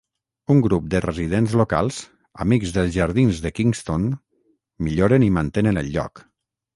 Un 0.53 0.61
grup 0.67 0.85
de 0.93 0.99
residents 1.05 1.51
locals, 1.59 1.99
amics 2.45 2.73
dels 2.77 2.91
jardins 2.95 3.41
de 3.43 3.51
Kingston, 3.59 4.07
milloren 4.89 5.27
i 5.27 5.33
mantenen 5.37 5.79
el 5.83 5.93
lloc. 5.97 6.23